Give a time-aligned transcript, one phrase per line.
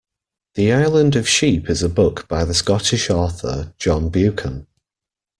[0.55, 4.65] The Island of Sheep is a book by the Scottish author John Buchan